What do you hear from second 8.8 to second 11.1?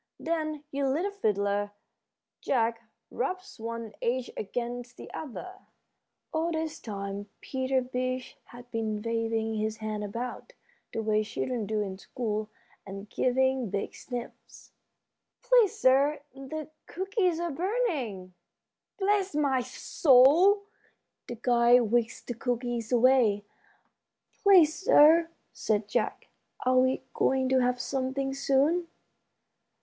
waving his hand about, the